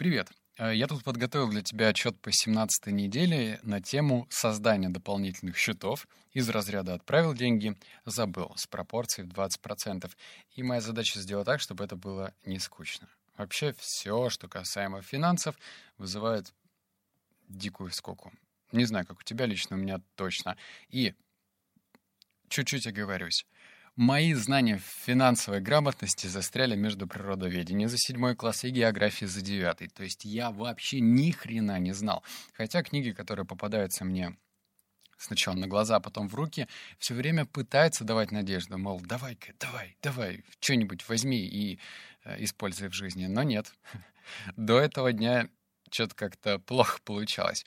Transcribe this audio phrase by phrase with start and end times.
[0.00, 0.32] Привет.
[0.56, 6.08] Э, я тут подготовил для тебя отчет по 17 неделе на тему создания дополнительных счетов.
[6.32, 10.10] Из разряда «отправил деньги», «забыл» с пропорцией в 20%.
[10.52, 13.08] И моя задача сделать так, чтобы это было не скучно.
[13.36, 15.54] Вообще все, что касаемо финансов,
[15.98, 16.54] вызывает
[17.48, 18.32] дикую скуку.
[18.72, 20.56] Не знаю, как у тебя лично, у меня точно.
[20.88, 21.12] И
[22.48, 23.44] чуть-чуть оговорюсь.
[24.00, 29.88] Мои знания в финансовой грамотности застряли между природоведением за седьмой класс и географией за девятый.
[29.88, 32.24] То есть я вообще ни хрена не знал.
[32.54, 34.38] Хотя книги, которые попадаются мне
[35.18, 36.66] сначала на глаза, а потом в руки,
[36.98, 41.78] все время пытаются давать надежду, мол, давай-ка, давай, давай, что-нибудь возьми и
[42.24, 43.26] э, используй в жизни.
[43.26, 43.70] Но нет.
[44.56, 45.50] До этого дня
[45.90, 47.66] что-то как-то плохо получалось.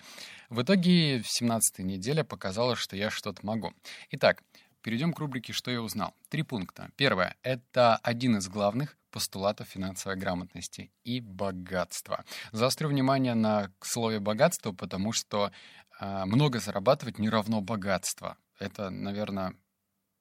[0.50, 3.72] В итоге в 17-й неделе показалось, что я что-то могу.
[4.09, 4.41] Итак,
[4.84, 6.14] Перейдем к рубрике «Что я узнал?».
[6.28, 6.92] Три пункта.
[6.98, 7.38] Первое.
[7.42, 12.26] Это один из главных постулатов финансовой грамотности и богатства.
[12.52, 15.53] Заострю внимание на слове «богатство», потому что
[16.02, 18.38] э, много зарабатывать не равно богатство.
[18.59, 19.56] Это, наверное,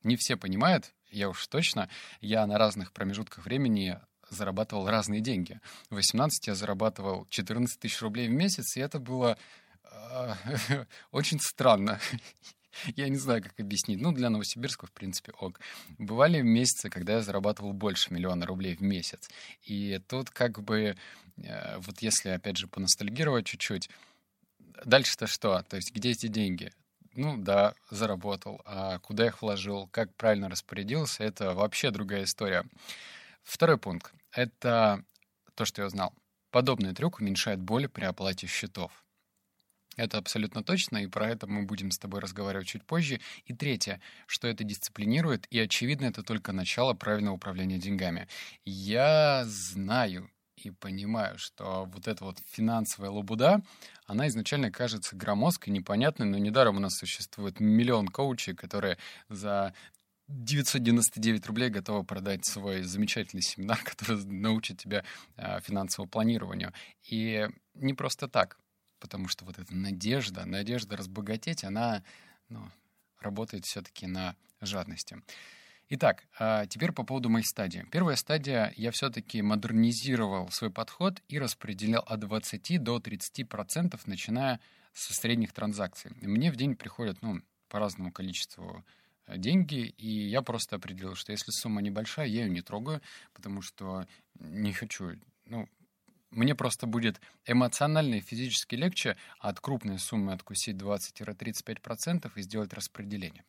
[0.05, 1.89] не все понимают, я уж точно.
[2.21, 3.99] Я на разных промежутках времени
[4.31, 5.61] зарабатывал разные деньги.
[5.91, 9.37] В 18 я зарабатывал 14 тысяч рублей в месяц, и это было
[9.83, 10.35] э,
[11.11, 11.99] очень странно.
[12.97, 14.01] Я не знаю, как объяснить.
[14.01, 15.61] Ну, для Новосибирска, в принципе, ок.
[15.99, 19.29] Бывали месяцы, когда я зарабатывал больше миллиона рублей в месяц.
[19.65, 20.97] И тут как бы,
[21.37, 23.91] э, вот если, опять же, поностальгировать чуть-чуть,
[24.85, 25.63] дальше-то что?
[25.63, 26.73] То есть где эти деньги?
[27.15, 28.63] Ну да, заработал.
[28.65, 32.65] А куда их вложил, как правильно распорядился, это вообще другая история.
[33.43, 34.13] Второй пункт.
[34.31, 35.05] Это
[35.55, 36.15] то, что я узнал.
[36.51, 39.05] Подобный трюк уменьшает боль при оплате счетов.
[39.97, 43.21] Это абсолютно точно, и про это мы будем с тобой разговаривать чуть позже.
[43.45, 48.29] И третье, что это дисциплинирует, и очевидно, это только начало правильного управления деньгами.
[48.65, 53.63] Я знаю и понимаю, что вот эта вот финансовая лабуда,
[54.07, 58.97] она изначально кажется громоздкой, непонятной, но недаром у нас существует миллион коучей, которые
[59.29, 59.75] за
[60.29, 65.05] 999 рублей готовы продать свой замечательный семинар, который научит тебя
[65.37, 66.73] э, финансовому планированию.
[67.11, 68.59] И не просто так
[69.03, 72.05] потому что вот эта надежда, надежда разбогатеть, она
[72.49, 72.71] ну,
[73.21, 75.21] работает все-таки на жадности.
[75.89, 77.85] Итак, а теперь по поводу моей стадии.
[77.91, 84.61] Первая стадия, я все-таки модернизировал свой подход и распределял от 20 до 30%, начиная
[84.95, 86.13] со средних транзакций.
[86.23, 88.85] Мне в день приходят ну, по разному количеству
[89.27, 93.03] э, деньги, и я просто определил, что если сумма небольшая, я ее не трогаю,
[93.35, 94.07] потому что
[94.39, 95.69] не хочу, ну,
[96.33, 103.45] мне просто будет эмоционально и физически легче от крупной суммы откусить 20-35% и сделать распределение.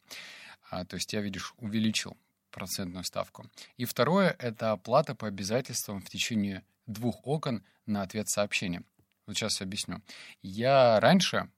[0.69, 2.17] А, то есть я, видишь, увеличил
[2.51, 3.49] процентную ставку.
[3.77, 8.83] И второе— это оплата по обязательствам в течение двух окон на ответ сообщения.
[9.25, 10.01] Вот сейчас объясню.
[10.41, 11.49] Я раньше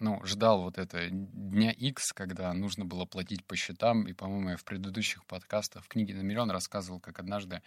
[0.00, 4.56] ну, ждал вот это дня X, когда нужно было платить по счетам, и, по-моему, я
[4.56, 7.62] в предыдущих подкастах в книге на миллион рассказывал, как однажды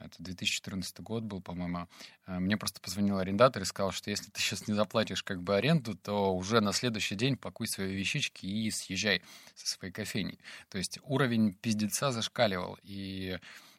[0.00, 1.88] это 2014 год был, по-моему,
[2.26, 5.56] э, мне просто позвонил арендатор и сказал, что если ты сейчас не заплатишь как бы
[5.56, 9.22] аренду, то уже на следующий день пакуй свои вещички и съезжай
[9.54, 10.38] со своей кофейни.
[10.68, 13.38] То есть уровень пиздеца зашкаливал, и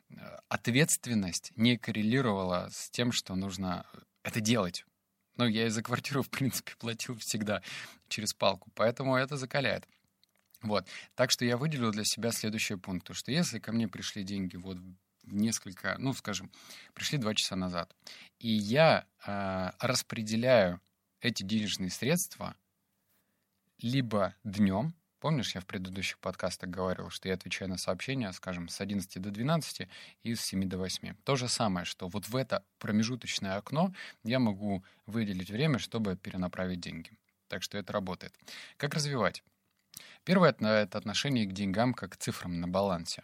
[0.09, 0.15] э,
[0.47, 3.85] ответственность не коррелировала с тем, что нужно
[4.23, 4.85] это делать.
[5.37, 7.61] Ну, я и за квартиру, в принципе, платил всегда
[8.07, 9.87] через палку, поэтому это закаляет.
[10.61, 10.85] Вот.
[11.15, 14.77] Так что я выделил для себя следующий пункт, что если ко мне пришли деньги вот
[15.23, 16.51] несколько, ну, скажем,
[16.93, 17.95] пришли два часа назад,
[18.39, 20.81] и я э, распределяю
[21.21, 22.55] эти денежные средства
[23.81, 28.81] либо днем, помнишь, я в предыдущих подкастах говорил, что я отвечаю на сообщения, скажем, с
[28.81, 29.87] 11 до 12
[30.23, 31.15] и с 7 до 8.
[31.23, 33.93] То же самое, что вот в это промежуточное окно
[34.23, 37.11] я могу выделить время, чтобы перенаправить деньги.
[37.47, 38.33] Так что это работает.
[38.77, 39.43] Как развивать?
[40.23, 43.23] Первое— это отношение к деньгам как к цифрам на балансе.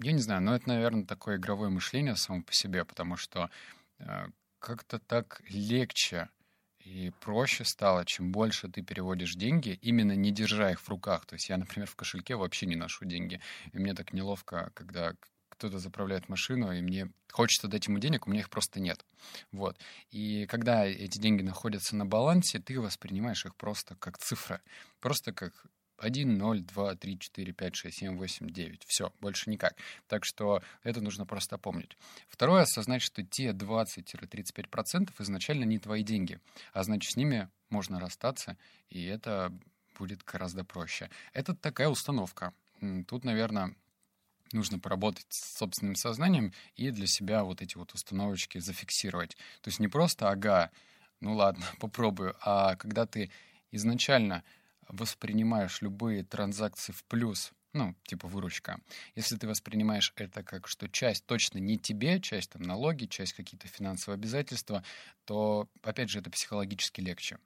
[0.00, 3.50] Я не знаю, но это, наверное, такое игровое мышление само по себе, потому что
[3.98, 4.26] э,
[4.58, 6.28] как-то так легче
[6.84, 11.26] и проще стало, чем больше ты переводишь деньги, именно не держа их в руках.
[11.26, 13.40] То есть я, например, в кошельке вообще не ношу деньги.
[13.72, 15.14] И мне так неловко, когда
[15.48, 19.04] кто-то заправляет машину, и мне хочется дать ему денег, у меня их просто нет.
[19.52, 19.78] Вот.
[20.10, 24.60] И когда эти деньги находятся на балансе, ты воспринимаешь их просто как цифры.
[25.00, 25.52] Просто как
[26.02, 28.84] 1, 0, 2, 3, 4, 5, 6, 7, 8, 9.
[28.86, 29.76] Все, больше никак.
[30.08, 31.96] Так что это нужно просто помнить.
[32.28, 36.40] Второе, осознать, что те 20-35% изначально не твои деньги,
[36.72, 38.56] а значит, с ними можно расстаться,
[38.90, 39.52] и это
[39.98, 41.10] будет гораздо проще.
[41.32, 42.52] Это такая установка.
[43.06, 43.74] Тут, наверное,
[44.52, 49.36] нужно поработать с собственным сознанием и для себя вот эти вот установочки зафиксировать.
[49.60, 50.70] То есть не просто, ага,
[51.20, 53.30] ну ладно, попробую, а когда ты
[53.70, 54.42] изначально
[54.92, 58.80] воспринимаешь любые транзакции в плюс, ну, типа выручка.
[59.16, 63.66] Если ты воспринимаешь это как, что часть точно не тебе, часть там налоги, часть какие-то
[63.66, 64.84] финансовые обязательства,
[65.24, 67.38] то, опять же, это психологически легче.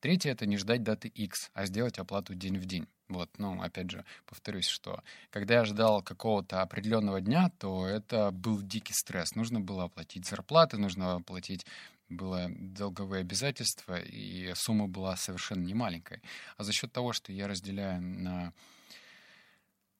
[0.00, 2.88] Третье— это не ждать даты X, а сделать оплату день в день.
[3.08, 8.60] Вот, ну, опять же, повторюсь, что когда я ждал какого-то определенного дня, то это был
[8.62, 9.34] дикий стресс.
[9.34, 11.66] Нужно было оплатить зарплаты, нужно оплатить
[12.08, 16.20] было долговые обязательства, и сумма была совершенно не маленькой.
[16.56, 18.52] А за счет того, что я разделяю на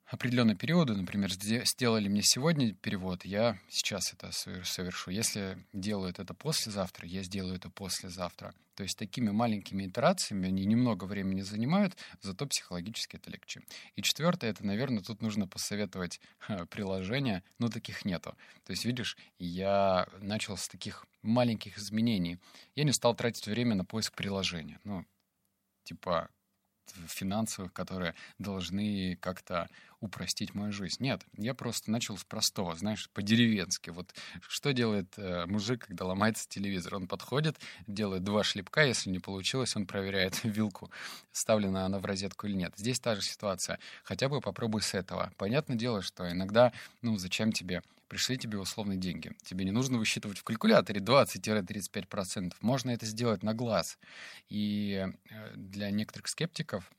[0.07, 5.11] определенные периоды, например, сделали мне сегодня перевод, я сейчас это совершу.
[5.11, 8.55] Если делают это послезавтра, я сделаю это послезавтра.
[8.77, 13.63] То есть такими маленькими итерациями они немного времени занимают, зато психологически это легче.
[13.95, 16.21] И четвертое, это, наверное, тут нужно посоветовать
[16.71, 18.37] приложения, но таких нету.
[18.65, 22.39] То есть, видишь, я начал с таких маленьких изменений.
[22.75, 24.79] Я не стал тратить время на поиск приложения.
[24.85, 25.07] Ну,
[25.85, 26.29] типа,
[27.07, 29.69] финансовых, которые должны как-то
[30.01, 31.03] упростить мою жизнь.
[31.03, 33.91] Нет, я просто начал с простого, знаешь, по-деревенски.
[33.91, 34.15] Вот
[34.49, 36.97] что делает э, мужик, когда ломается телевизор?
[36.97, 37.57] Он подходит,
[37.87, 40.91] делает два шлепка, если не получилось, он проверяет вилку,
[41.33, 42.75] вставлена она в розетку или нет.
[42.77, 43.79] Здесь та же ситуация.
[44.05, 45.33] Хотя бы попробуй с этого.
[45.37, 46.73] Понятное дело, что иногда,
[47.03, 49.33] ну, зачем тебе пришли тебе условные деньги.
[49.43, 52.55] Тебе не нужно высчитывать в калькуляторе 20-35%.
[52.61, 53.99] Можно это сделать на глаз.
[54.49, 56.91] И э, для некоторых скептиков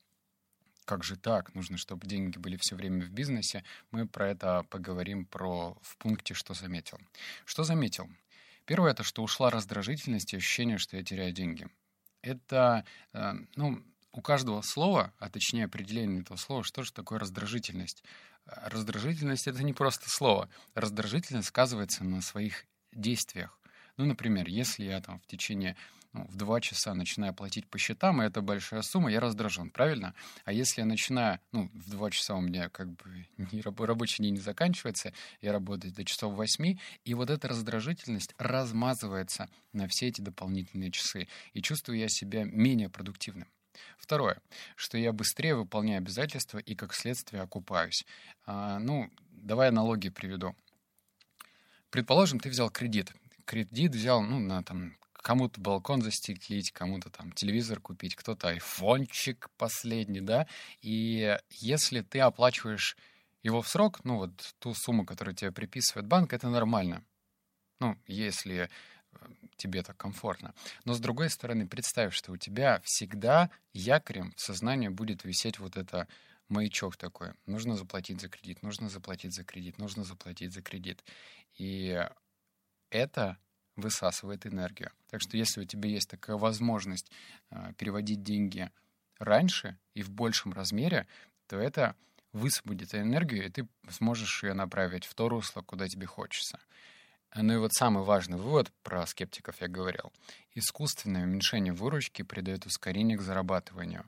[0.88, 1.54] как же так?
[1.54, 3.62] Нужно, чтобы деньги были все время в бизнесе.
[3.90, 6.98] Мы про это поговорим про в пункте «Что заметил».
[7.44, 8.08] Что заметил?
[8.64, 11.68] Первое— это что ушла раздражительность и ощущение, что я теряю деньги.
[12.22, 13.84] Это, э, ну,
[14.18, 18.02] у каждого слова, а точнее определение этого слова, что же такое раздражительность.
[18.46, 20.48] Раздражительность— это не просто слово.
[20.74, 23.56] Раздражительность сказывается на своих действиях.
[23.96, 25.76] Ну, например, если я там в течение
[26.12, 30.14] ну, в два часа начинаю платить по счетам, и это большая сумма, я раздражен, правильно?
[30.44, 34.34] А если я начинаю, ну, в два часа у меня как бы не, рабочий день
[34.34, 35.12] не заканчивается,
[35.42, 41.28] я работаю до часов восьми, и вот эта раздражительность размазывается на все эти дополнительные часы,
[41.52, 43.46] и чувствую я себя менее продуктивным.
[43.98, 44.40] Второе,
[44.76, 48.04] что я быстрее выполняю обязательства и, как следствие, окупаюсь.
[48.46, 50.54] А, ну, давай аналогии приведу.
[51.90, 53.12] Предположим, ты взял кредит.
[53.44, 60.20] Кредит взял, ну, на там кому-то балкон застеклить, кому-то там телевизор купить, кто-то айфончик последний,
[60.20, 60.46] да,
[60.80, 62.96] и если ты оплачиваешь
[63.42, 67.04] его в срок, ну вот ту сумму, которую тебе приписывает банк, это нормально.
[67.80, 68.70] Ну, если
[69.58, 70.54] тебе так комфортно.
[70.84, 75.76] Но с другой стороны, представь, что у тебя всегда якорем в сознании будет висеть вот
[75.76, 76.08] это
[76.48, 77.32] маячок такой.
[77.46, 81.04] Нужно заплатить за кредит, нужно заплатить за кредит, нужно заплатить за кредит.
[81.58, 82.02] И
[82.90, 83.36] это
[83.76, 84.90] высасывает энергию.
[85.10, 87.10] Так что если у тебя есть такая возможность
[87.50, 88.70] э, переводить деньги
[89.18, 91.06] раньше и в большем размере,
[91.46, 91.94] то это
[92.32, 96.58] высвободит энергию, и ты сможешь ее направить в то русло, куда тебе хочется.
[97.34, 100.12] Ну и вот самый важный вывод про скептиков я говорил.
[100.54, 104.06] Искусственное уменьшение выручки придает ускорение к зарабатыванию.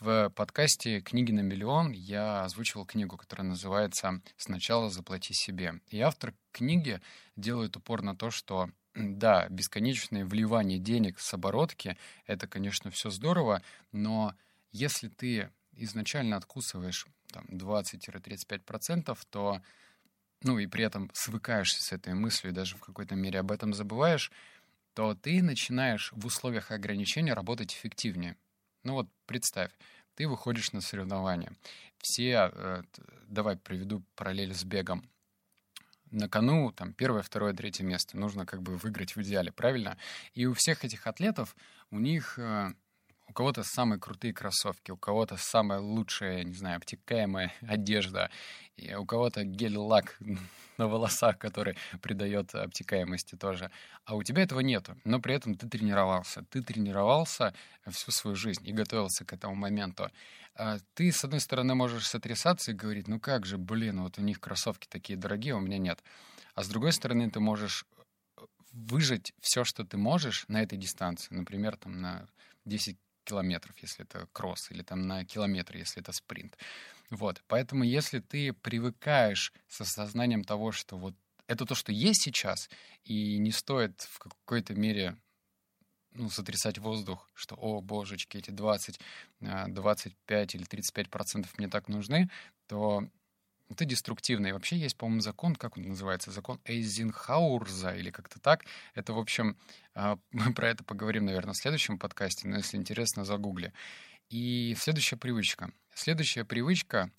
[0.00, 5.80] В подкасте «Книги на миллион» я озвучивал книгу, которая называется «Сначала заплати себе».
[5.88, 7.00] И автор книги
[7.36, 13.62] делает упор на то, что да, бесконечное вливание денег с оборотки— это, конечно, все здорово,
[13.92, 14.34] но
[14.72, 19.62] если ты изначально откусываешь там, 20-35%, то
[20.42, 24.30] ну и при этом свыкаешься с этой мыслью, даже в какой-то мере об этом забываешь,
[24.94, 28.36] то ты начинаешь в условиях ограничения работать эффективнее.
[28.82, 29.70] Ну вот представь,
[30.14, 31.52] ты выходишь на соревнования.
[31.98, 32.82] Все, э,
[33.28, 35.08] давай приведу параллель с бегом.
[36.10, 38.18] На кону там первое, второе, третье место.
[38.18, 39.96] Нужно как бы выиграть в идеале, правильно?
[40.34, 41.54] И у всех этих атлетов,
[41.90, 42.72] у них э,
[43.30, 48.28] у кого-то самые крутые кроссовки, у кого-то самая лучшая, не знаю, обтекаемая одежда,
[48.76, 50.18] и у кого-то гель-лак
[50.78, 53.70] на волосах, который придает обтекаемости тоже.
[54.04, 56.44] А у тебя этого нету, но при этом ты тренировался.
[56.50, 57.54] Ты тренировался
[57.88, 60.10] всю свою жизнь и готовился к этому моменту.
[60.56, 64.22] А ты, с одной стороны, можешь сотрясаться и говорить, ну как же, блин, вот у
[64.22, 66.02] них кроссовки такие дорогие, а у меня нет.
[66.56, 67.86] А с другой стороны, ты можешь
[68.72, 71.32] выжить все, что ты можешь на этой дистанции.
[71.32, 72.26] Например, там на
[72.64, 72.98] 10
[73.30, 76.56] километров, если это кросс, или там на километр, если это спринт.
[77.10, 77.42] Вот.
[77.46, 81.14] Поэтому если ты привыкаешь с осознанием того, что вот
[81.46, 82.68] это то, что есть сейчас,
[83.04, 85.16] и не стоит в какой-то мере
[86.12, 89.00] ну, сотрясать воздух, что, о, божечки, эти 20,
[89.40, 92.28] 25 а, или 35 процентов мне так нужны,
[92.66, 93.04] то
[93.70, 94.48] это деструктивно.
[94.48, 98.64] И вообще есть, по-моему, закон, как он называется, закон Эйзенхаурза или как-то так.
[98.94, 99.56] Это, в общем,
[99.94, 103.72] а, мы про это поговорим, наверное, в следующем подкасте, но если интересно, загугли.
[104.28, 105.72] И следующая привычка.
[105.94, 107.10] Следующая привычка,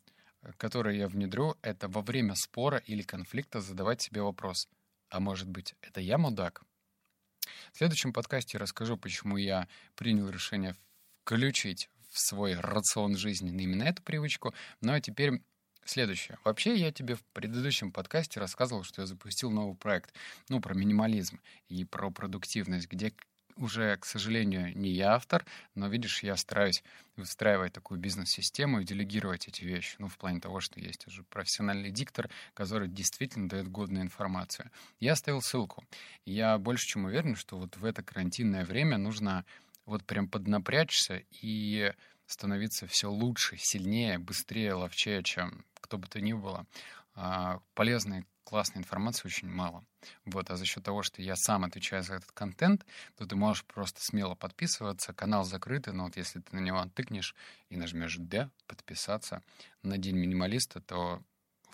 [0.58, 4.68] которую я внедрю, это во время спора или конфликта задавать себе вопрос.
[5.10, 6.62] А может быть, это я мудак?
[7.74, 10.76] В следующем подкасте расскажу, почему я принял решение
[11.24, 14.54] включить в свой рацион жизни именно эту привычку.
[14.82, 15.42] Ну а теперь
[15.86, 16.38] следующее.
[16.44, 20.14] Вообще, я тебе в предыдущем подкасте рассказывал, что я запустил новый проект,
[20.50, 23.14] ну, про минимализм и про продуктивность, где
[23.58, 25.46] уже, к сожалению, не я автор,
[25.76, 26.84] но, видишь, я стараюсь
[27.16, 29.96] выстраивать такую бизнес-систему и делегировать эти вещи.
[30.00, 34.72] Ну, в плане того, что есть уже профессиональный диктор, который действительно дает годную информацию.
[35.00, 35.86] Я оставил ссылку.
[36.26, 39.46] Я больше чем уверен, что вот в это карантинное время нужно
[39.86, 41.94] вот прям поднапрячься и
[42.32, 46.66] становиться все лучше, сильнее, быстрее, ловчее, чем кто бы то ни было.
[47.14, 49.86] А, полезной, классной информации очень мало.
[50.26, 52.86] Вот, а за счет того, что я сам отвечаю за этот контент,
[53.18, 55.14] то ты можешь просто смело подписываться.
[55.14, 57.36] Канал закрытый, но вот если ты на него тыкнешь
[57.70, 59.44] и нажмешь «Д», подписаться
[59.84, 61.22] на День минималиста, то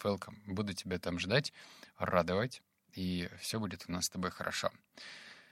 [0.04, 0.38] welcome.
[0.46, 1.54] Буду тебя там ждать,
[1.98, 2.62] радовать,
[2.94, 4.72] и все будет у нас с тобой хорошо.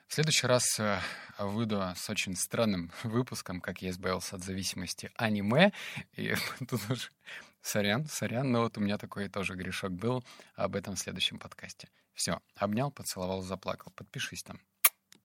[0.07, 0.99] В следующий раз э,
[1.39, 5.73] выйду с очень странным выпуском, как я избавился от зависимости аниме.
[6.13, 6.35] И
[6.69, 7.09] тут уже
[7.61, 10.23] сорян, сорян, но вот у меня такой тоже грешок был
[10.55, 11.89] об этом в следующем подкасте.
[12.13, 13.91] Все, обнял, поцеловал, заплакал.
[13.95, 14.59] Подпишись там.